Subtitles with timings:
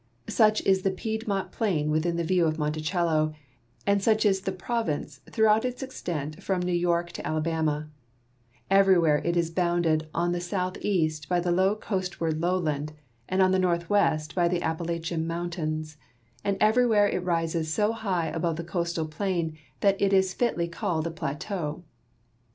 [0.29, 3.35] Such is the Piedmont plain within view of Monticello,
[3.85, 7.87] and such is the province throughout its extent from New Y"ork to Alabama;
[8.67, 12.93] everywhere it is bounded on the southeast by the coastward low land
[13.29, 15.97] and on the northw'est by the Appalachian mountains,
[16.43, 21.05] and everywhere it rises so high above the coastal plain that it is fitly called
[21.05, 21.83] a plateau.